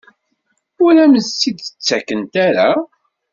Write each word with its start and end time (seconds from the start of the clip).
Ur 0.83 0.93
am-tt-id-ttakent 1.03 2.33
ara? 2.47 2.69